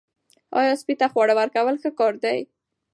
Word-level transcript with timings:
آیا 0.59 0.73
سپي 0.81 0.93
ته 0.99 1.07
خواړه 1.11 1.33
ورکول 1.39 1.75
ښه 1.81 1.89
کار 1.99 2.13
دی؟ 2.23 2.39